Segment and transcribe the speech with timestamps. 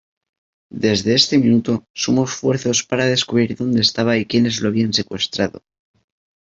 [0.85, 5.61] Desde ese minuto sumó esfuerzos para descubrir donde estaba y quienes lo habían secuestrado.